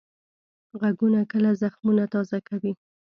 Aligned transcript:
غږونه 0.79 1.21
کله 1.31 1.49
زخمونه 1.61 2.03
تازه 2.13 2.37
کوي 2.47 2.73